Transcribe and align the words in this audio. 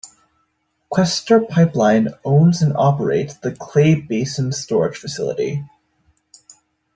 Questar 0.91 1.47
Pipeline 1.47 2.07
owns 2.25 2.63
and 2.63 2.75
operates 2.75 3.35
the 3.35 3.51
Clay 3.51 3.93
Basin 3.93 4.51
storage 4.51 4.97
facility. 4.97 5.63